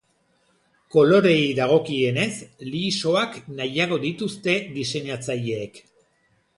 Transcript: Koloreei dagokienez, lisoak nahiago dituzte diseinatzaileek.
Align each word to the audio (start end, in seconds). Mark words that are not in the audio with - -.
Koloreei 0.95 1.43
dagokienez, 1.59 2.25
lisoak 2.71 3.39
nahiago 3.61 4.01
dituzte 4.09 4.59
diseinatzaileek. 4.81 5.85